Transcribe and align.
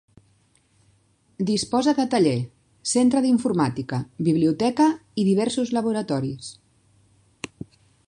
Disposa 1.49 1.93
de 1.99 2.05
taller, 2.13 2.33
centre 2.93 3.23
d'informàtica, 3.27 4.01
Biblioteca 4.31 4.91
i 5.25 5.29
diversos 5.31 5.77
laboratoris. 5.81 6.53